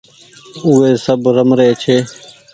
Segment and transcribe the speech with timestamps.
[0.61, 1.97] او وي سب رمري ڇي